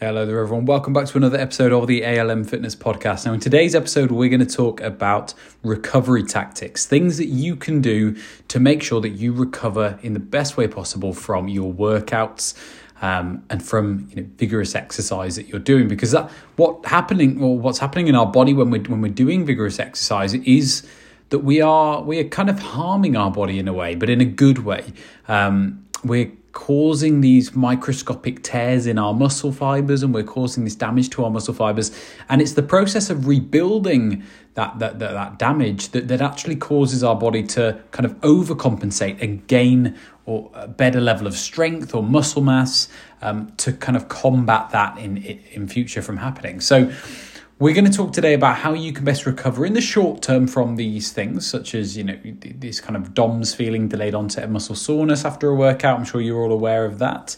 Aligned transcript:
Hello 0.00 0.24
there, 0.24 0.38
everyone. 0.38 0.64
Welcome 0.64 0.92
back 0.92 1.06
to 1.06 1.16
another 1.16 1.38
episode 1.38 1.72
of 1.72 1.88
the 1.88 2.04
ALM 2.06 2.44
Fitness 2.44 2.76
Podcast. 2.76 3.26
Now, 3.26 3.32
in 3.32 3.40
today's 3.40 3.74
episode, 3.74 4.12
we're 4.12 4.28
going 4.28 4.46
to 4.46 4.46
talk 4.46 4.80
about 4.80 5.34
recovery 5.64 6.22
tactics, 6.22 6.86
things 6.86 7.16
that 7.16 7.26
you 7.26 7.56
can 7.56 7.80
do 7.80 8.16
to 8.46 8.60
make 8.60 8.80
sure 8.80 9.00
that 9.00 9.08
you 9.08 9.32
recover 9.32 9.98
in 10.04 10.12
the 10.12 10.20
best 10.20 10.56
way 10.56 10.68
possible 10.68 11.12
from 11.12 11.48
your 11.48 11.72
workouts. 11.72 12.54
Um, 13.02 13.44
and 13.50 13.60
from 13.60 14.08
you 14.10 14.22
know, 14.22 14.28
vigorous 14.36 14.76
exercise 14.76 15.34
that 15.34 15.48
you're 15.48 15.58
doing, 15.58 15.88
because 15.88 16.12
that 16.12 16.30
what 16.56 16.86
happening 16.86 17.42
or 17.42 17.58
what's 17.58 17.78
happening 17.78 18.06
in 18.06 18.14
our 18.14 18.26
body 18.26 18.54
when 18.54 18.70
we're 18.70 18.82
when 18.82 19.00
we're 19.00 19.12
doing 19.12 19.46
vigorous 19.46 19.78
exercise 19.78 20.34
is 20.34 20.84
that 21.30 21.40
we 21.40 21.60
are 21.60 22.02
we 22.02 22.18
are 22.18 22.28
kind 22.28 22.50
of 22.50 22.58
harming 22.58 23.16
our 23.16 23.30
body 23.30 23.58
in 23.58 23.68
a 23.68 23.72
way, 23.72 23.94
but 23.96 24.10
in 24.10 24.20
a 24.20 24.24
good 24.24 24.64
way. 24.64 24.92
Um, 25.28 25.86
we're 26.04 26.32
causing 26.58 27.20
these 27.20 27.54
microscopic 27.54 28.42
tears 28.42 28.88
in 28.88 28.98
our 28.98 29.14
muscle 29.14 29.52
fibers 29.52 30.02
and 30.02 30.12
we're 30.12 30.24
causing 30.24 30.64
this 30.64 30.74
damage 30.74 31.08
to 31.08 31.22
our 31.22 31.30
muscle 31.30 31.54
fibers. 31.54 31.92
And 32.28 32.42
it's 32.42 32.54
the 32.54 32.64
process 32.64 33.10
of 33.10 33.28
rebuilding 33.28 34.24
that 34.54 34.80
that 34.80 34.98
that, 34.98 35.12
that 35.12 35.38
damage 35.38 35.90
that, 35.90 36.08
that 36.08 36.20
actually 36.20 36.56
causes 36.56 37.04
our 37.04 37.14
body 37.14 37.44
to 37.44 37.80
kind 37.92 38.04
of 38.04 38.20
overcompensate 38.22 39.22
and 39.22 39.46
gain 39.46 39.96
or 40.26 40.50
a 40.52 40.66
better 40.66 41.00
level 41.00 41.28
of 41.28 41.34
strength 41.34 41.94
or 41.94 42.02
muscle 42.02 42.42
mass 42.42 42.88
um, 43.22 43.52
to 43.58 43.72
kind 43.72 43.96
of 43.96 44.08
combat 44.08 44.70
that 44.70 44.98
in 44.98 45.18
in 45.52 45.68
future 45.68 46.02
from 46.02 46.16
happening. 46.16 46.60
So 46.60 46.92
we're 47.58 47.74
going 47.74 47.90
to 47.90 47.96
talk 47.96 48.12
today 48.12 48.34
about 48.34 48.56
how 48.56 48.72
you 48.72 48.92
can 48.92 49.04
best 49.04 49.26
recover 49.26 49.66
in 49.66 49.72
the 49.72 49.80
short 49.80 50.22
term 50.22 50.46
from 50.46 50.76
these 50.76 51.12
things, 51.12 51.44
such 51.46 51.74
as 51.74 51.96
you 51.96 52.04
know 52.04 52.18
these 52.22 52.80
kind 52.80 52.96
of 52.96 53.14
DOMS 53.14 53.54
feeling, 53.54 53.88
delayed 53.88 54.14
onset 54.14 54.48
muscle 54.48 54.76
soreness 54.76 55.24
after 55.24 55.48
a 55.48 55.54
workout. 55.54 55.98
I'm 55.98 56.04
sure 56.04 56.20
you're 56.20 56.40
all 56.40 56.52
aware 56.52 56.84
of 56.84 56.98
that. 57.00 57.36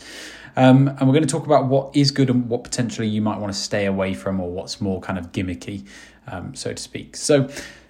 Um, 0.56 0.88
and 0.88 1.02
we're 1.02 1.14
going 1.14 1.26
to 1.26 1.28
talk 1.28 1.46
about 1.46 1.66
what 1.66 1.94
is 1.96 2.10
good 2.10 2.28
and 2.28 2.48
what 2.48 2.64
potentially 2.64 3.08
you 3.08 3.22
might 3.22 3.38
want 3.38 3.52
to 3.52 3.58
stay 3.58 3.86
away 3.86 4.12
from, 4.12 4.40
or 4.40 4.50
what's 4.50 4.80
more 4.80 5.00
kind 5.00 5.18
of 5.18 5.32
gimmicky, 5.32 5.86
um, 6.26 6.54
so 6.54 6.74
to 6.74 6.82
speak. 6.82 7.16
So, 7.16 7.48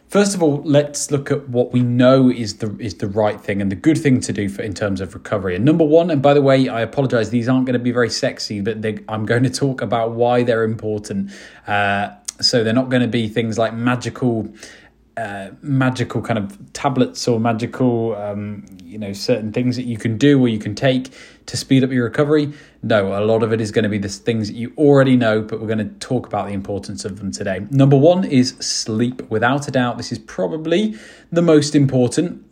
first 0.08 0.34
of 0.34 0.42
all, 0.42 0.62
let's 0.62 1.10
look 1.10 1.32
at 1.32 1.48
what 1.48 1.72
we 1.72 1.80
know 1.80 2.30
is 2.30 2.58
the 2.58 2.76
is 2.78 2.96
the 2.96 3.08
right 3.08 3.40
thing 3.40 3.60
and 3.60 3.72
the 3.72 3.76
good 3.76 3.98
thing 3.98 4.20
to 4.20 4.32
do 4.32 4.48
for 4.48 4.62
in 4.62 4.74
terms 4.74 5.00
of 5.00 5.14
recovery. 5.14 5.56
And 5.56 5.64
number 5.64 5.84
one, 5.84 6.10
and 6.10 6.22
by 6.22 6.34
the 6.34 6.42
way, 6.42 6.68
I 6.68 6.82
apologize; 6.82 7.30
these 7.30 7.48
aren't 7.48 7.66
going 7.66 7.78
to 7.78 7.82
be 7.82 7.92
very 7.92 8.10
sexy, 8.10 8.60
but 8.60 8.82
they, 8.82 8.98
I'm 9.08 9.26
going 9.26 9.42
to 9.42 9.50
talk 9.50 9.80
about 9.80 10.12
why 10.12 10.44
they're 10.44 10.64
important. 10.64 11.32
Uh, 11.66 12.10
so 12.40 12.64
they're 12.64 12.72
not 12.72 12.88
going 12.88 13.02
to 13.02 13.08
be 13.08 13.28
things 13.28 13.58
like 13.58 13.74
magical 13.74 14.52
uh, 15.16 15.50
magical 15.60 16.22
kind 16.22 16.38
of 16.38 16.72
tablets 16.72 17.28
or 17.28 17.38
magical, 17.38 18.14
um, 18.16 18.64
you 18.82 18.96
know, 18.96 19.12
certain 19.12 19.52
things 19.52 19.76
that 19.76 19.82
you 19.82 19.98
can 19.98 20.16
do 20.16 20.40
or 20.40 20.48
you 20.48 20.58
can 20.58 20.74
take 20.74 21.12
to 21.44 21.58
speed 21.58 21.84
up 21.84 21.90
your 21.90 22.04
recovery. 22.04 22.52
No, 22.82 23.18
a 23.18 23.20
lot 23.20 23.42
of 23.42 23.52
it 23.52 23.60
is 23.60 23.70
going 23.70 23.82
to 23.82 23.88
be 23.90 23.98
the 23.98 24.08
things 24.08 24.48
that 24.48 24.54
you 24.54 24.72
already 24.78 25.16
know, 25.16 25.42
but 25.42 25.60
we're 25.60 25.66
going 25.66 25.78
to 25.78 25.94
talk 25.98 26.26
about 26.26 26.46
the 26.46 26.54
importance 26.54 27.04
of 27.04 27.18
them 27.18 27.32
today. 27.32 27.66
Number 27.70 27.98
one 27.98 28.24
is 28.24 28.50
sleep. 28.60 29.20
Without 29.30 29.68
a 29.68 29.70
doubt, 29.70 29.98
this 29.98 30.10
is 30.10 30.18
probably 30.18 30.96
the 31.30 31.42
most 31.42 31.74
important 31.74 32.42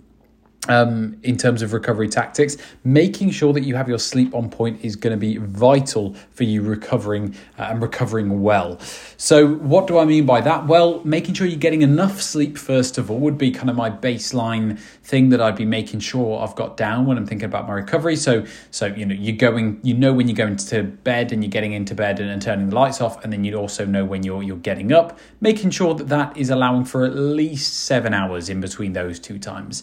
um, 0.69 1.19
in 1.23 1.37
terms 1.37 1.63
of 1.63 1.73
recovery 1.73 2.09
tactics, 2.09 2.57
making 2.85 3.31
sure 3.31 3.53
that 3.53 3.63
you 3.65 3.75
have 3.75 3.89
your 3.89 3.99
sleep 3.99 4.35
on 4.35 4.49
point 4.49 4.85
is 4.85 4.97
going 4.97 5.13
to 5.13 5.19
be 5.19 5.39
vital 5.39 6.15
for 6.31 6.45
you 6.45 6.63
recovering 6.63 7.35
uh, 7.59 7.69
and 7.71 7.83
recovering 7.83 8.43
well. 8.43 8.79
So, 9.17 9.55
what 9.55 9.87
do 9.87 9.99
I 9.99 10.05
mean 10.05 10.27
by 10.27 10.41
that? 10.43 10.67
Well, 10.67 11.03
making 11.05 11.35
sure 11.35 11.47
you're 11.47 11.59
getting 11.59 11.83
enough 11.83 12.21
sleep, 12.21 12.57
first 12.57 12.99
of 12.99 13.11
all, 13.11 13.19
would 13.19 13.39
be 13.39 13.51
kind 13.51 13.71
of 13.71 13.77
my 13.77 13.91
baseline 13.91 14.79
thing 14.79 15.31
that 15.31 15.41
I'd 15.41 15.57
be 15.57 15.65
making 15.65 16.01
sure 16.01 16.41
I've 16.41 16.55
got 16.55 16.77
down 16.77 17.07
when 17.07 17.17
I'm 17.17 17.27
thinking 17.27 17.47
about 17.47 17.67
my 17.67 17.75
recovery. 17.75 18.17
So, 18.17 18.45
so 18.71 18.87
you 18.87 19.07
know, 19.07 19.15
you're 19.15 19.37
going, 19.37 19.81
you 19.83 19.95
know, 19.95 20.13
when 20.13 20.29
you're 20.29 20.37
going 20.37 20.57
to 20.57 20.83
bed 20.83 21.33
and 21.33 21.43
you're 21.43 21.51
getting 21.51 21.73
into 21.73 21.95
bed 21.95 22.21
and, 22.21 22.31
and 22.31 22.43
turning 22.43 22.69
the 22.69 22.75
lights 22.75 23.01
off, 23.01 23.25
and 23.25 23.33
then 23.33 23.45
you'd 23.45 23.55
also 23.55 23.85
know 23.85 24.05
when 24.05 24.23
you're 24.23 24.43
you're 24.43 24.57
getting 24.57 24.93
up, 24.93 25.19
making 25.41 25.71
sure 25.71 25.95
that 25.95 26.09
that 26.09 26.37
is 26.37 26.51
allowing 26.51 26.85
for 26.85 27.05
at 27.05 27.15
least 27.15 27.75
seven 27.85 28.13
hours 28.15 28.49
in 28.49 28.61
between 28.61 28.93
those 28.93 29.19
two 29.19 29.39
times. 29.39 29.83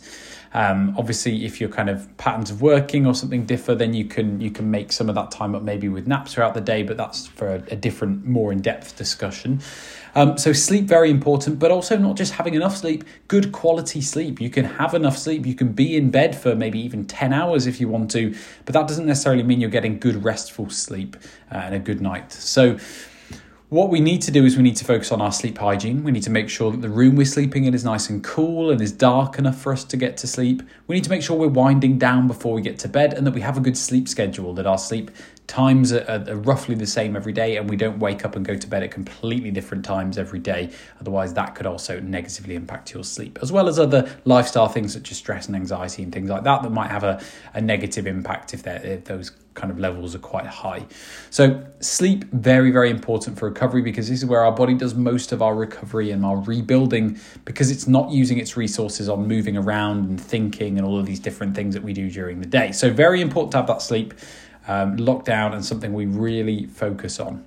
Um, 0.55 0.95
obviously, 0.97 1.43
if 1.43 1.59
your 1.59 1.69
kind 1.69 1.89
of 1.89 2.07
patterns 2.16 2.49
of 2.49 2.61
working 2.61 3.05
or 3.05 3.13
something 3.13 3.45
differ, 3.45 3.75
then 3.75 3.93
you 3.93 4.05
can 4.05 4.39
you 4.39 4.49
can 4.49 4.71
make 4.71 4.93
some 4.93 5.09
of 5.09 5.16
that 5.16 5.29
time 5.29 5.53
up 5.53 5.63
maybe 5.63 5.89
with 5.89 6.07
naps 6.07 6.33
throughout 6.33 6.53
the 6.53 6.61
day, 6.61 6.81
but 6.81 6.95
that's 6.95 7.27
for 7.27 7.55
a, 7.55 7.63
a 7.71 7.75
different, 7.75 8.25
more 8.25 8.53
in 8.53 8.61
depth 8.61 8.95
discussion. 8.95 9.59
Um, 10.16 10.38
so 10.38 10.53
sleep 10.53 10.85
very 10.85 11.09
important, 11.09 11.59
but 11.59 11.71
also 11.71 11.97
not 11.97 12.16
just 12.16 12.31
having 12.31 12.53
enough 12.53 12.77
sleep, 12.77 13.03
good 13.27 13.51
quality 13.51 13.99
sleep. 13.99 14.39
You 14.39 14.49
can 14.49 14.63
have 14.63 14.93
enough 14.93 15.17
sleep. 15.17 15.45
You 15.45 15.55
can 15.55 15.73
be 15.73 15.97
in 15.97 16.09
bed 16.09 16.38
for 16.38 16.55
maybe 16.55 16.79
even 16.79 17.05
ten 17.05 17.33
hours 17.33 17.67
if 17.67 17.81
you 17.81 17.89
want 17.89 18.11
to, 18.11 18.33
but 18.63 18.73
that 18.73 18.87
doesn't 18.87 19.05
necessarily 19.05 19.43
mean 19.43 19.59
you're 19.59 19.69
getting 19.69 19.99
good 19.99 20.23
restful 20.23 20.69
sleep 20.69 21.17
uh, 21.51 21.55
and 21.66 21.75
a 21.75 21.79
good 21.79 21.99
night. 21.99 22.31
So 22.31 22.77
what 23.70 23.90
we 23.90 24.00
need 24.00 24.22
to 24.22 24.31
do 24.31 24.46
is 24.46 24.58
we 24.58 24.64
need 24.64 24.76
to 24.76 24.86
focus 24.86 25.12
on 25.12 25.22
our 25.22 25.31
sleep 25.31 25.58
hygiene. 25.58 26.03
We 26.03 26.12
need 26.12 26.22
to 26.24 26.30
make 26.30 26.50
sure 26.50 26.70
that 26.72 26.81
the 26.81 26.90
room 26.90 27.16
we're 27.16 27.26
sleeping 27.26 27.66
in 27.66 27.74
is 27.74 27.84
nice 27.84 28.09
and 28.09 28.24
cool 28.24 28.70
and 28.70 28.80
is 28.80 28.92
dark 28.92 29.40
enough 29.40 29.59
for 29.59 29.74
us 29.74 29.84
to 29.86 29.98
get 29.98 30.18
to 30.18 30.28
sleep. 30.28 30.62
We 30.86 30.96
need 30.96 31.03
to 31.06 31.09
make 31.09 31.24
sure 31.24 31.36
we're 31.36 31.48
winding 31.48 31.98
down 31.98 32.28
before 32.28 32.53
we 32.53 32.62
get 32.62 32.78
to 32.80 32.88
bed 32.88 33.14
and 33.14 33.26
that 33.26 33.34
we 33.34 33.42
have 33.42 33.58
a 33.58 33.62
good 33.62 33.76
sleep 33.76 34.08
schedule, 34.08 34.53
that 34.53 34.68
our 34.68 34.78
sleep 34.78 35.09
times 35.47 35.94
are, 35.94 36.25
are, 36.28 36.35
roughly 36.35 36.75
the 36.75 36.88
same 36.88 37.16
every 37.16 37.33
day 37.33 37.57
and 37.57 37.69
we 37.69 37.75
don't 37.75 38.00
wake 38.00 38.25
up 38.25 38.35
and 38.35 38.45
go 38.45 38.56
to 38.56 38.67
bed 38.67 38.83
at 38.83 38.91
completely 38.91 39.51
different 39.51 39.85
times 39.85 40.17
every 40.17 40.39
day. 40.39 40.72
Otherwise 41.00 41.33
that 41.33 41.56
could 41.56 41.66
also 41.66 42.00
negatively 42.00 42.56
impact 42.56 42.94
your 42.94 43.03
sleep 43.03 43.38
as 43.41 43.51
well 43.51 43.67
as 43.67 43.78
other 43.78 44.09
lifestyle 44.25 44.67
things 44.67 44.94
such 44.94 45.11
as 45.11 45.17
stress 45.17 45.47
and 45.47 45.55
anxiety 45.55 46.03
and 46.03 46.11
things 46.11 46.29
like 46.29 46.44
that 46.44 46.63
that 46.63 46.72
might 46.72 46.89
have 46.89 47.03
a, 47.03 47.22
a 47.53 47.61
negative 47.61 48.07
impact 48.07 48.53
if, 48.53 48.66
if 48.66 49.05
those 49.05 49.31
kind 49.53 49.72
of 49.72 49.79
levels 49.79 50.13
are 50.13 50.19
quite 50.19 50.45
high. 50.45 50.85
So 51.29 51.66
sleep 51.79 52.25
very 52.31 52.72
very 52.72 52.89
important 52.89 53.39
for 53.39 53.47
recovery 53.47 53.81
because 53.81 54.09
this 54.09 54.19
is 54.19 54.25
where 54.25 54.44
our 54.44 54.51
body 54.51 54.73
does 54.73 54.95
most 54.95 55.31
of 55.31 55.41
our 55.41 55.55
recovery 55.55 56.11
and 56.11 56.25
our 56.25 56.38
rebuilding 56.38 57.19
because 57.45 57.72
it's 57.72 57.88
not 57.88 58.11
using 58.11 58.38
its 58.38 58.57
resources 58.57 59.07
on 59.07 59.28
moving 59.28 59.55
around 59.55 60.09
and 60.09 60.19
thinking 60.19 60.78
and 60.78 60.85
all 60.85 61.00
of 61.00 61.05
these 61.05 61.19
different 61.19 61.55
things 61.55 61.73
that 61.73 61.84
we 61.84 61.94
do 61.94 62.09
during 62.09 62.41
the 62.41 62.47
day. 62.47 62.72
So 62.72 62.91
very 62.91 63.22
important 63.22 63.51
to 63.51 63.57
have 63.57 63.67
that 63.67 63.81
sleep 63.81 64.13
um, 64.68 64.98
lockdown 64.98 65.53
and 65.53 65.64
something 65.64 65.94
we 65.94 66.06
really 66.06 66.66
focus 66.66 67.20
on. 67.20 67.46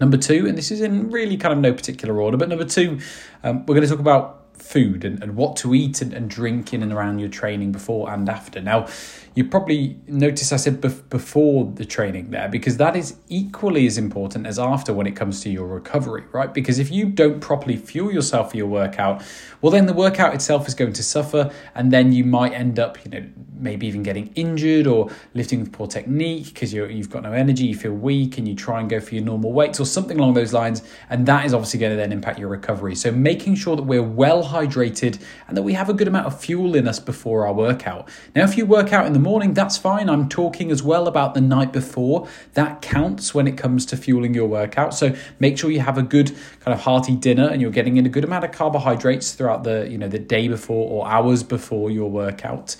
Number 0.00 0.16
two, 0.16 0.46
and 0.46 0.56
this 0.56 0.70
is 0.70 0.80
in 0.80 1.10
really 1.10 1.36
kind 1.36 1.52
of 1.52 1.58
no 1.58 1.72
particular 1.72 2.20
order, 2.20 2.36
but 2.36 2.48
number 2.48 2.64
two, 2.64 3.00
um, 3.42 3.66
we're 3.66 3.74
going 3.74 3.82
to 3.82 3.88
talk 3.88 3.98
about 3.98 4.38
food 4.60 5.04
and, 5.04 5.22
and 5.22 5.34
what 5.34 5.56
to 5.56 5.74
eat 5.74 6.02
and, 6.02 6.12
and 6.12 6.28
drink 6.28 6.72
in 6.72 6.82
and 6.82 6.92
around 6.92 7.18
your 7.18 7.28
training 7.28 7.72
before 7.72 8.10
and 8.12 8.28
after. 8.28 8.60
Now, 8.60 8.86
you 9.34 9.44
probably 9.44 9.96
notice 10.06 10.52
I 10.52 10.56
said 10.56 10.80
bef- 10.80 11.08
before 11.08 11.70
the 11.72 11.84
training 11.84 12.30
there 12.30 12.48
because 12.48 12.76
that 12.78 12.96
is 12.96 13.16
equally 13.28 13.86
as 13.86 13.96
important 13.96 14.46
as 14.46 14.58
after 14.58 14.92
when 14.92 15.06
it 15.06 15.12
comes 15.12 15.40
to 15.42 15.50
your 15.50 15.66
recovery, 15.66 16.24
right? 16.32 16.52
Because 16.52 16.78
if 16.78 16.90
you 16.90 17.06
don't 17.06 17.40
properly 17.40 17.76
fuel 17.76 18.12
yourself 18.12 18.50
for 18.50 18.56
your 18.56 18.66
workout, 18.66 19.22
well, 19.60 19.70
then 19.70 19.86
the 19.86 19.92
workout 19.92 20.34
itself 20.34 20.66
is 20.66 20.74
going 20.74 20.92
to 20.94 21.02
suffer, 21.02 21.52
and 21.74 21.92
then 21.92 22.12
you 22.12 22.24
might 22.24 22.52
end 22.52 22.78
up, 22.78 23.04
you 23.04 23.10
know, 23.10 23.26
maybe 23.58 23.86
even 23.86 24.02
getting 24.02 24.32
injured 24.34 24.86
or 24.86 25.10
lifting 25.34 25.60
with 25.60 25.72
poor 25.72 25.86
technique 25.86 26.46
because 26.46 26.72
you've 26.72 27.10
got 27.10 27.22
no 27.22 27.32
energy, 27.32 27.64
you 27.66 27.74
feel 27.74 27.92
weak, 27.92 28.38
and 28.38 28.48
you 28.48 28.54
try 28.54 28.80
and 28.80 28.88
go 28.88 29.00
for 29.00 29.14
your 29.14 29.24
normal 29.24 29.52
weights 29.52 29.80
or 29.80 29.84
something 29.84 30.18
along 30.18 30.34
those 30.34 30.52
lines. 30.52 30.82
And 31.10 31.26
that 31.26 31.44
is 31.44 31.54
obviously 31.54 31.80
going 31.80 31.92
to 31.92 31.96
then 31.96 32.12
impact 32.12 32.38
your 32.38 32.48
recovery. 32.48 32.94
So 32.94 33.10
making 33.10 33.56
sure 33.56 33.76
that 33.76 33.82
we're 33.82 34.02
well 34.02 34.44
hydrated 34.44 35.20
and 35.46 35.56
that 35.56 35.62
we 35.62 35.72
have 35.74 35.88
a 35.88 35.94
good 35.94 36.08
amount 36.08 36.26
of 36.26 36.40
fuel 36.40 36.74
in 36.74 36.88
us 36.88 36.98
before 36.98 37.46
our 37.46 37.52
workout. 37.52 38.08
Now, 38.34 38.44
if 38.44 38.56
you 38.56 38.66
work 38.66 38.92
out 38.92 39.06
in 39.06 39.12
the 39.12 39.18
morning, 39.18 39.54
that's 39.54 39.76
fine. 39.76 40.08
I'm 40.08 40.28
talking 40.28 40.70
as 40.70 40.82
well 40.82 41.08
about 41.08 41.34
the 41.34 41.40
night 41.40 41.72
before. 41.72 42.28
That 42.54 42.82
counts 42.82 43.34
when 43.34 43.46
it 43.46 43.56
comes 43.56 43.86
to 43.86 43.96
fueling 43.96 44.34
your 44.34 44.46
workout. 44.46 44.94
So 44.94 45.14
make 45.38 45.58
sure 45.58 45.70
you 45.70 45.80
have 45.80 45.98
a 45.98 46.02
good 46.02 46.28
kind 46.60 46.74
of 46.74 46.80
hearty 46.80 47.16
dinner 47.16 47.48
and 47.48 47.60
you're 47.60 47.70
getting 47.70 47.96
in 47.96 48.06
a 48.06 48.08
good 48.08 48.24
amount 48.24 48.44
of 48.44 48.52
carbohydrates 48.52 49.32
throughout 49.32 49.64
the, 49.64 49.88
you 49.90 49.98
know, 49.98 50.08
the 50.08 50.18
day 50.18 50.48
before 50.48 50.90
or 50.90 51.08
hours 51.08 51.42
before 51.42 51.90
your 51.90 52.10
workout. 52.10 52.76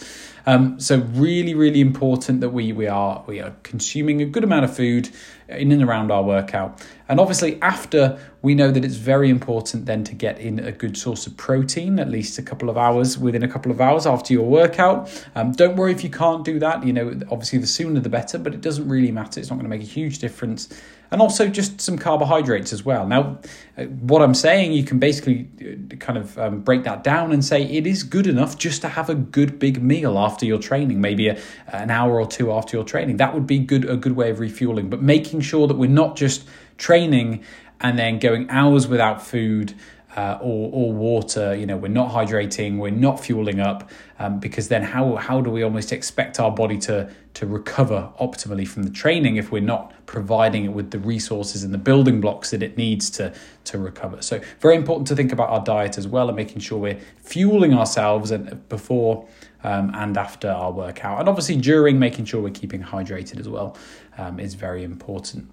Um, 0.49 0.81
so 0.81 1.01
really, 1.13 1.55
really 1.55 1.83
important 1.83 2.41
that 2.41 2.49
we 2.49 2.73
we 2.73 2.87
are 2.87 3.23
we 3.27 3.39
are 3.39 3.55
consuming 3.65 4.23
a 4.23 4.25
good 4.25 4.45
amount 4.45 4.65
of 4.65 4.75
food 4.75 5.11
in 5.47 5.71
and 5.73 5.83
around 5.83 6.11
our 6.11 6.23
workout. 6.23 6.83
And 7.07 7.21
obviously, 7.21 7.61
after 7.61 8.19
we 8.41 8.55
know 8.55 8.71
that 8.71 8.83
it's 8.83 8.95
very 8.95 9.29
important 9.29 9.85
then 9.85 10.05
to 10.05 10.15
get 10.15 10.39
in 10.39 10.59
a 10.59 10.73
good 10.73 10.97
source 10.97 11.27
of 11.27 11.37
protein, 11.37 11.99
at 11.99 12.09
least 12.09 12.39
a 12.39 12.43
couple 12.43 12.71
of 12.71 12.79
hours 12.79 13.19
within 13.19 13.43
a 13.43 13.49
couple 13.49 13.71
of 13.71 13.79
hours 13.79 14.07
after 14.07 14.33
your 14.33 14.47
workout. 14.47 15.11
Um, 15.35 15.53
don't 15.53 15.77
worry 15.77 15.93
if 15.93 16.03
you 16.03 16.09
can't 16.09 16.47
do 16.47 16.59
that. 16.61 16.83
You 16.83 16.95
know, 16.95 17.09
obviously, 17.31 17.59
the 17.59 17.67
sooner 17.67 18.01
the 18.01 18.09
better, 18.09 18.39
but 18.39 18.55
it 18.55 18.63
doesn't 18.63 18.89
really 18.89 19.13
matter. 19.13 19.41
It's 19.41 19.51
not 19.51 19.57
going 19.57 19.71
to 19.71 19.77
make 19.77 19.83
a 19.83 19.91
huge 19.91 20.19
difference 20.19 20.71
and 21.11 21.21
also 21.21 21.49
just 21.49 21.81
some 21.81 21.97
carbohydrates 21.97 22.73
as 22.73 22.85
well. 22.85 23.07
Now, 23.07 23.39
uh, 23.77 23.85
what 23.85 24.21
I'm 24.23 24.35
saying, 24.35 24.73
you 24.73 24.85
can 24.85 24.99
basically 24.99 25.49
uh, 25.61 25.97
kind 25.97 26.19
of 26.19 26.39
um, 26.39 26.61
break 26.61 26.85
that 26.85 27.03
down 27.03 27.33
and 27.33 27.45
say 27.45 27.63
it 27.63 27.87
is 27.87 28.03
good 28.03 28.27
enough 28.27 28.59
just 28.59 28.83
to 28.83 28.89
have 28.89 29.09
a 29.09 29.15
good 29.15 29.59
big 29.59 29.83
meal 29.83 30.19
after 30.39 30.47
your 30.47 30.61
training, 30.61 31.01
maybe 31.01 31.27
a, 31.27 31.37
an 31.67 31.91
hour 31.91 32.21
or 32.21 32.27
two 32.27 32.53
after 32.53 32.77
your 32.77 32.85
training. 32.85 33.17
That 33.17 33.35
would 33.35 33.47
be 33.47 33.59
good 33.59 33.85
a 33.85 33.97
good 33.97 34.13
way 34.13 34.31
of 34.31 34.39
refueling, 34.39 34.89
but 34.89 35.03
making 35.03 35.41
sure 35.41 35.67
that 35.67 35.77
we're 35.77 35.91
not 35.91 36.15
just 36.15 36.47
training 36.77 37.43
and 37.81 37.99
then 37.99 38.21
going 38.21 38.49
hours 38.49 38.87
without 38.87 39.21
food 39.21 39.75
uh, 40.19 40.37
or, 40.43 40.69
or 40.73 40.93
water, 40.93 41.55
you 41.55 41.65
know, 41.65 41.77
we're 41.77 41.87
not 41.87 42.11
hydrating, 42.11 42.77
we're 42.77 42.91
not 42.91 43.21
fueling 43.21 43.61
up, 43.61 43.89
um, 44.19 44.41
because 44.41 44.67
then 44.67 44.83
how, 44.83 45.15
how 45.15 45.41
do 45.41 45.49
we 45.49 45.63
almost 45.63 45.93
expect 45.93 46.41
our 46.41 46.51
body 46.51 46.77
to, 46.77 47.09
to 47.35 47.47
recover 47.47 48.11
optimally 48.21 48.67
from 48.67 48.83
the 48.83 48.91
training 48.91 49.37
if 49.37 49.53
we're 49.53 49.63
not 49.63 49.93
providing 50.07 50.65
it 50.65 50.73
with 50.73 50.91
the 50.91 50.99
resources 50.99 51.63
and 51.63 51.73
the 51.73 51.79
building 51.79 52.21
blocks 52.21 52.51
that 52.51 52.65
it 52.65 52.77
needs 52.77 53.11
to, 53.11 53.33
to 53.63 53.79
recover? 53.79 54.21
So, 54.21 54.41
very 54.59 54.75
important 54.75 55.07
to 55.07 55.15
think 55.15 55.31
about 55.31 55.51
our 55.51 55.63
diet 55.63 55.99
as 55.99 56.09
well 56.09 56.27
and 56.27 56.35
making 56.35 56.59
sure 56.63 56.79
we're 56.79 56.99
fueling 57.23 57.73
ourselves 57.73 58.33
and 58.33 58.69
before 58.69 59.25
um, 59.63 59.93
and 59.95 60.17
after 60.17 60.51
our 60.51 60.73
workout. 60.73 61.21
And 61.21 61.29
obviously, 61.29 61.59
during 61.59 61.97
making 61.97 62.25
sure 62.25 62.43
we're 62.43 62.51
keeping 62.51 62.83
hydrated 62.83 63.39
as 63.39 63.49
well 63.49 63.77
um, 64.17 64.41
is 64.41 64.55
very 64.55 64.83
important. 64.83 65.49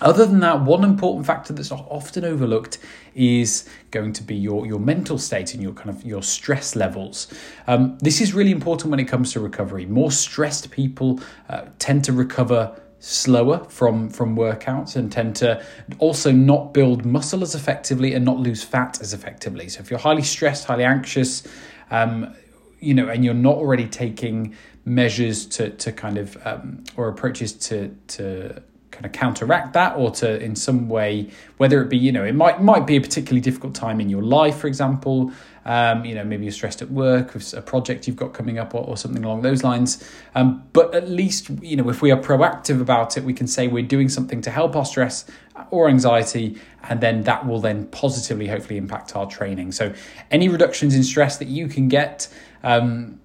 Other 0.00 0.24
than 0.24 0.40
that, 0.40 0.62
one 0.62 0.84
important 0.84 1.26
factor 1.26 1.52
that's 1.52 1.70
often 1.70 2.24
overlooked 2.24 2.78
is 3.14 3.68
going 3.90 4.12
to 4.14 4.22
be 4.22 4.34
your, 4.34 4.66
your 4.66 4.78
mental 4.78 5.18
state 5.18 5.52
and 5.54 5.62
your 5.62 5.72
kind 5.72 5.90
of 5.90 6.04
your 6.04 6.22
stress 6.22 6.74
levels. 6.74 7.32
Um, 7.66 7.98
this 8.00 8.20
is 8.20 8.32
really 8.32 8.50
important 8.50 8.90
when 8.90 9.00
it 9.00 9.04
comes 9.04 9.32
to 9.32 9.40
recovery. 9.40 9.86
More 9.86 10.10
stressed 10.10 10.70
people 10.70 11.20
uh, 11.48 11.66
tend 11.78 12.04
to 12.04 12.12
recover 12.12 12.80
slower 13.00 13.64
from 13.70 14.10
from 14.10 14.36
workouts 14.36 14.94
and 14.94 15.10
tend 15.10 15.34
to 15.34 15.64
also 15.98 16.30
not 16.30 16.74
build 16.74 17.06
muscle 17.06 17.42
as 17.42 17.54
effectively 17.54 18.12
and 18.12 18.24
not 18.24 18.38
lose 18.38 18.62
fat 18.62 19.00
as 19.00 19.14
effectively. 19.14 19.68
So 19.68 19.80
if 19.80 19.90
you're 19.90 19.98
highly 19.98 20.22
stressed, 20.22 20.66
highly 20.66 20.84
anxious, 20.84 21.42
um, 21.90 22.34
you 22.78 22.94
know, 22.94 23.08
and 23.08 23.24
you're 23.24 23.34
not 23.34 23.56
already 23.56 23.86
taking 23.86 24.54
measures 24.84 25.46
to 25.46 25.70
to 25.70 25.92
kind 25.92 26.18
of 26.18 26.36
um, 26.46 26.84
or 26.96 27.08
approaches 27.08 27.52
to 27.54 27.96
to 28.08 28.62
kind 29.00 29.06
of 29.06 29.12
counteract 29.12 29.72
that 29.72 29.96
or 29.96 30.10
to 30.10 30.42
in 30.42 30.54
some 30.54 30.88
way 30.88 31.30
whether 31.56 31.80
it 31.82 31.88
be 31.88 31.96
you 31.96 32.12
know 32.12 32.22
it 32.22 32.34
might 32.34 32.62
might 32.62 32.86
be 32.86 32.96
a 32.96 33.00
particularly 33.00 33.40
difficult 33.40 33.74
time 33.74 33.98
in 33.98 34.10
your 34.10 34.22
life 34.22 34.58
for 34.58 34.66
example 34.66 35.32
um, 35.64 36.04
you 36.04 36.14
know 36.14 36.22
maybe 36.24 36.44
you're 36.44 36.52
stressed 36.52 36.82
at 36.82 36.90
work 36.90 37.32
with 37.32 37.54
a 37.54 37.62
project 37.62 38.06
you've 38.06 38.16
got 38.16 38.34
coming 38.34 38.58
up 38.58 38.74
or, 38.74 38.84
or 38.84 38.96
something 38.96 39.24
along 39.24 39.42
those 39.42 39.62
lines. 39.62 40.02
Um, 40.34 40.64
but 40.72 40.94
at 40.94 41.08
least 41.08 41.50
you 41.62 41.76
know 41.76 41.88
if 41.88 42.02
we 42.02 42.10
are 42.10 42.20
proactive 42.20 42.80
about 42.80 43.16
it 43.16 43.24
we 43.24 43.32
can 43.32 43.46
say 43.46 43.68
we're 43.68 43.82
doing 43.82 44.08
something 44.08 44.40
to 44.42 44.50
help 44.50 44.74
our 44.74 44.84
stress 44.84 45.24
or 45.70 45.88
anxiety 45.88 46.58
and 46.88 47.00
then 47.00 47.22
that 47.24 47.46
will 47.46 47.60
then 47.60 47.86
positively 47.88 48.48
hopefully 48.48 48.78
impact 48.78 49.14
our 49.14 49.26
training. 49.26 49.72
So 49.72 49.92
any 50.30 50.48
reductions 50.48 50.94
in 50.94 51.02
stress 51.02 51.36
that 51.38 51.48
you 51.48 51.68
can 51.68 51.88
get 51.88 52.28
um, 52.62 53.20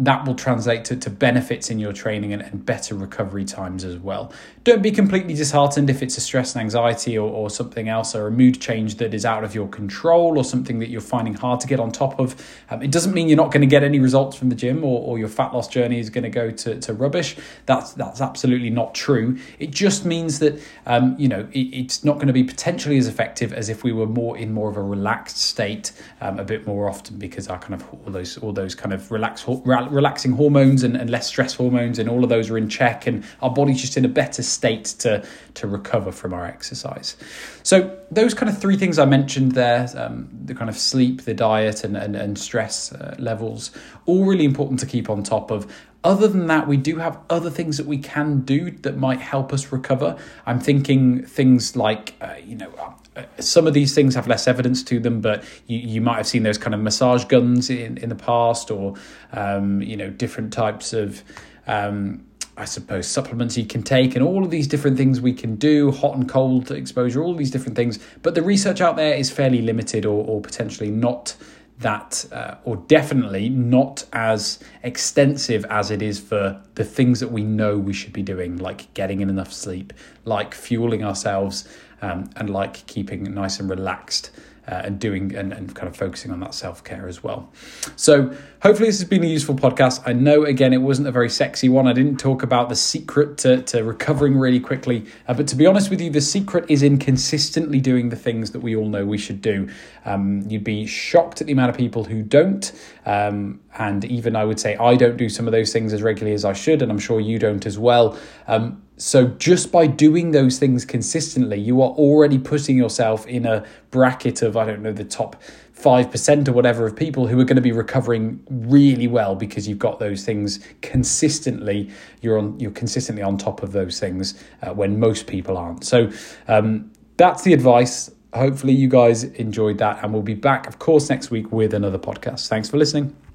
that 0.00 0.26
will 0.26 0.34
translate 0.34 0.84
to, 0.86 0.96
to 0.96 1.10
benefits 1.10 1.70
in 1.70 1.78
your 1.78 1.92
training 1.92 2.32
and, 2.32 2.42
and, 2.42 2.64
better 2.64 2.94
recovery 2.94 3.44
times 3.44 3.84
as 3.84 3.98
well. 3.98 4.32
Don't 4.64 4.82
be 4.82 4.90
completely 4.90 5.34
disheartened 5.34 5.90
if 5.90 6.02
it's 6.02 6.16
a 6.16 6.20
stress 6.20 6.54
and 6.54 6.62
anxiety 6.62 7.18
or, 7.18 7.30
or 7.30 7.50
something 7.50 7.88
else 7.88 8.14
or 8.14 8.26
a 8.26 8.30
mood 8.30 8.60
change 8.60 8.96
that 8.96 9.12
is 9.12 9.24
out 9.24 9.44
of 9.44 9.54
your 9.54 9.68
control 9.68 10.38
or 10.38 10.44
something 10.44 10.78
that 10.78 10.88
you're 10.88 11.00
finding 11.00 11.34
hard 11.34 11.60
to 11.60 11.66
get 11.66 11.80
on 11.80 11.92
top 11.92 12.18
of. 12.18 12.34
Um, 12.70 12.82
it 12.82 12.90
doesn't 12.90 13.12
mean 13.12 13.28
you're 13.28 13.36
not 13.36 13.50
going 13.50 13.60
to 13.60 13.66
get 13.66 13.82
any 13.82 13.98
results 13.98 14.36
from 14.36 14.48
the 14.48 14.54
gym 14.54 14.84
or, 14.84 15.02
or 15.02 15.18
your 15.18 15.28
fat 15.28 15.52
loss 15.52 15.68
journey 15.68 15.98
is 15.98 16.08
going 16.08 16.24
to 16.24 16.30
go 16.30 16.50
to, 16.50 16.80
to 16.80 16.94
rubbish. 16.94 17.36
That's, 17.66 17.92
that's 17.92 18.22
absolutely 18.22 18.70
not 18.70 18.94
true. 18.94 19.38
It 19.58 19.70
just 19.70 20.06
means 20.06 20.38
that, 20.38 20.60
um, 20.86 21.14
you 21.18 21.28
know, 21.28 21.46
it, 21.52 21.58
it's 21.58 22.04
not 22.04 22.14
going 22.14 22.28
to 22.28 22.32
be 22.32 22.44
potentially 22.44 22.96
as 22.96 23.06
effective 23.06 23.52
as 23.52 23.68
if 23.68 23.84
we 23.84 23.92
were 23.92 24.06
more 24.06 24.38
in 24.38 24.54
more 24.54 24.70
of 24.70 24.76
a 24.78 24.82
relaxed 24.82 25.38
state 25.38 25.92
um, 26.22 26.38
a 26.38 26.44
bit 26.44 26.66
more 26.66 26.88
often 26.88 27.18
because 27.18 27.48
our 27.48 27.58
kind 27.58 27.74
of 27.74 27.86
all 27.92 28.12
those, 28.12 28.38
all 28.38 28.52
those 28.52 28.74
kind 28.74 28.94
of 28.94 29.10
relaxed, 29.10 29.44
relaxing 29.90 30.32
hormones 30.32 30.82
and, 30.82 30.96
and 30.96 31.10
less 31.10 31.26
stress 31.26 31.54
hormones 31.54 31.98
and 31.98 32.08
all 32.08 32.22
of 32.22 32.30
those 32.30 32.50
are 32.50 32.58
in 32.58 32.68
check 32.68 33.06
and 33.06 33.24
our 33.42 33.50
body's 33.50 33.80
just 33.80 33.96
in 33.96 34.04
a 34.04 34.08
better 34.08 34.42
state 34.42 34.84
to 34.84 35.24
to 35.54 35.66
recover 35.66 36.12
from 36.12 36.32
our 36.32 36.46
exercise. 36.46 37.16
So 37.62 37.96
those 38.10 38.34
kind 38.34 38.48
of 38.48 38.58
three 38.58 38.76
things 38.76 38.98
i 38.98 39.04
mentioned 39.04 39.52
there 39.52 39.88
um, 39.96 40.28
the 40.44 40.54
kind 40.54 40.68
of 40.68 40.76
sleep 40.76 41.22
the 41.22 41.34
diet 41.34 41.84
and 41.84 41.96
and, 41.96 42.16
and 42.16 42.38
stress 42.38 42.92
uh, 42.92 43.14
levels 43.18 43.70
all 44.06 44.24
really 44.24 44.44
important 44.44 44.80
to 44.80 44.86
keep 44.86 45.08
on 45.08 45.22
top 45.22 45.50
of 45.50 45.72
other 46.02 46.28
than 46.28 46.46
that, 46.46 46.66
we 46.66 46.76
do 46.76 46.96
have 46.96 47.18
other 47.28 47.50
things 47.50 47.76
that 47.76 47.86
we 47.86 47.98
can 47.98 48.40
do 48.40 48.70
that 48.70 48.96
might 48.96 49.20
help 49.20 49.52
us 49.52 49.70
recover. 49.70 50.16
I'm 50.46 50.58
thinking 50.58 51.24
things 51.24 51.76
like, 51.76 52.14
uh, 52.20 52.36
you 52.42 52.56
know, 52.56 52.72
uh, 53.16 53.24
some 53.38 53.66
of 53.66 53.74
these 53.74 53.94
things 53.94 54.14
have 54.14 54.26
less 54.26 54.48
evidence 54.48 54.82
to 54.84 54.98
them, 54.98 55.20
but 55.20 55.44
you, 55.66 55.78
you 55.78 56.00
might 56.00 56.16
have 56.16 56.26
seen 56.26 56.42
those 56.42 56.56
kind 56.56 56.74
of 56.74 56.80
massage 56.80 57.24
guns 57.24 57.68
in, 57.68 57.98
in 57.98 58.08
the 58.08 58.14
past, 58.14 58.70
or 58.70 58.94
um, 59.32 59.82
you 59.82 59.96
know, 59.96 60.10
different 60.10 60.52
types 60.52 60.92
of. 60.92 61.22
Um, 61.66 62.26
I 62.56 62.66
suppose 62.66 63.06
supplements 63.06 63.56
you 63.56 63.64
can 63.64 63.82
take 63.82 64.14
and 64.14 64.22
all 64.22 64.44
of 64.44 64.50
these 64.50 64.66
different 64.66 64.98
things 64.98 65.18
we 65.18 65.32
can 65.32 65.54
do, 65.56 65.92
hot 65.92 66.14
and 66.14 66.28
cold 66.28 66.70
exposure, 66.70 67.22
all 67.22 67.34
these 67.34 67.50
different 67.50 67.74
things. 67.74 67.98
But 68.20 68.34
the 68.34 68.42
research 68.42 68.82
out 68.82 68.96
there 68.96 69.14
is 69.14 69.30
fairly 69.30 69.62
limited 69.62 70.04
or, 70.04 70.26
or 70.26 70.42
potentially 70.42 70.90
not 70.90 71.36
that, 71.80 72.26
uh, 72.30 72.56
or 72.64 72.76
definitely 72.76 73.48
not 73.48 74.04
as 74.12 74.58
extensive 74.82 75.64
as 75.66 75.90
it 75.90 76.02
is 76.02 76.20
for 76.20 76.60
the 76.74 76.84
things 76.84 77.20
that 77.20 77.32
we 77.32 77.42
know 77.42 77.78
we 77.78 77.92
should 77.92 78.12
be 78.12 78.22
doing, 78.22 78.56
like 78.58 78.92
getting 78.94 79.20
in 79.20 79.30
enough 79.30 79.52
sleep, 79.52 79.92
like 80.24 80.54
fueling 80.54 81.02
ourselves, 81.02 81.66
um, 82.02 82.30
and 82.36 82.50
like 82.50 82.86
keeping 82.86 83.24
nice 83.34 83.60
and 83.60 83.68
relaxed 83.68 84.30
uh, 84.70 84.82
and 84.84 85.00
doing 85.00 85.34
and, 85.34 85.52
and 85.52 85.74
kind 85.74 85.88
of 85.88 85.96
focusing 85.96 86.30
on 86.30 86.40
that 86.40 86.54
self 86.54 86.84
care 86.84 87.08
as 87.08 87.22
well. 87.22 87.50
So, 87.96 88.34
hopefully, 88.62 88.88
this 88.88 89.00
has 89.00 89.08
been 89.08 89.24
a 89.24 89.26
useful 89.26 89.56
podcast. 89.56 90.02
I 90.06 90.12
know, 90.12 90.44
again, 90.44 90.72
it 90.72 90.78
wasn't 90.78 91.08
a 91.08 91.12
very 91.12 91.28
sexy 91.28 91.68
one. 91.68 91.88
I 91.88 91.92
didn't 91.92 92.18
talk 92.18 92.42
about 92.42 92.68
the 92.68 92.76
secret 92.76 93.36
to, 93.38 93.62
to 93.62 93.82
recovering 93.82 94.38
really 94.38 94.60
quickly. 94.60 95.06
Uh, 95.26 95.34
but 95.34 95.48
to 95.48 95.56
be 95.56 95.66
honest 95.66 95.90
with 95.90 96.00
you, 96.00 96.10
the 96.10 96.20
secret 96.20 96.64
is 96.68 96.82
in 96.82 96.98
consistently 96.98 97.80
doing 97.80 98.10
the 98.10 98.16
things 98.16 98.52
that 98.52 98.60
we 98.60 98.76
all 98.76 98.88
know 98.88 99.04
we 99.04 99.18
should 99.18 99.42
do. 99.42 99.68
Um, 100.04 100.42
you'd 100.48 100.64
be 100.64 100.86
shocked 100.86 101.40
at 101.40 101.48
the 101.48 101.52
amount 101.52 101.70
of 101.70 101.76
people 101.76 102.04
who 102.04 102.22
don't. 102.22 102.72
Um, 103.06 103.60
and 103.78 104.04
even 104.04 104.36
I 104.36 104.44
would 104.44 104.60
say 104.60 104.76
I 104.76 104.94
don't 104.94 105.16
do 105.16 105.28
some 105.28 105.46
of 105.48 105.52
those 105.52 105.72
things 105.72 105.92
as 105.92 106.02
regularly 106.02 106.34
as 106.34 106.44
I 106.44 106.52
should. 106.52 106.80
And 106.80 106.92
I'm 106.92 106.98
sure 106.98 107.20
you 107.20 107.38
don't 107.38 107.66
as 107.66 107.78
well. 107.78 108.16
Um, 108.46 108.82
so 109.00 109.28
just 109.28 109.72
by 109.72 109.86
doing 109.86 110.32
those 110.32 110.58
things 110.58 110.84
consistently, 110.84 111.58
you 111.58 111.80
are 111.80 111.90
already 111.90 112.38
putting 112.38 112.76
yourself 112.76 113.26
in 113.26 113.46
a 113.46 113.64
bracket 113.90 114.42
of, 114.42 114.58
I 114.58 114.66
don't 114.66 114.82
know, 114.82 114.92
the 114.92 115.04
top 115.04 115.42
5% 115.74 116.48
or 116.48 116.52
whatever 116.52 116.86
of 116.86 116.94
people 116.94 117.26
who 117.26 117.40
are 117.40 117.44
going 117.44 117.56
to 117.56 117.62
be 117.62 117.72
recovering 117.72 118.44
really 118.50 119.08
well 119.08 119.34
because 119.34 119.66
you've 119.66 119.78
got 119.78 120.00
those 120.00 120.24
things 120.24 120.60
consistently. 120.82 121.90
You're 122.20 122.38
on, 122.38 122.60
you're 122.60 122.70
consistently 122.72 123.22
on 123.22 123.38
top 123.38 123.62
of 123.62 123.72
those 123.72 123.98
things 123.98 124.42
uh, 124.60 124.74
when 124.74 125.00
most 125.00 125.26
people 125.26 125.56
aren't. 125.56 125.84
So 125.84 126.10
um, 126.46 126.92
that's 127.16 127.42
the 127.42 127.54
advice. 127.54 128.10
Hopefully, 128.34 128.74
you 128.74 128.88
guys 128.88 129.24
enjoyed 129.24 129.78
that, 129.78 130.04
and 130.04 130.12
we'll 130.12 130.22
be 130.22 130.34
back, 130.34 130.68
of 130.68 130.78
course, 130.78 131.08
next 131.08 131.30
week 131.30 131.50
with 131.50 131.74
another 131.74 131.98
podcast. 131.98 132.48
Thanks 132.48 132.68
for 132.68 132.76
listening. 132.76 133.16